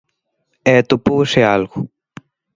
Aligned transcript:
E 0.71 0.73
atopou 0.81 1.19
ese 1.25 1.41
algo. 1.55 1.79